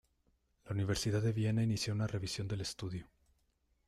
[0.65, 3.07] La Universidad de Viena inició una revisión del estudio.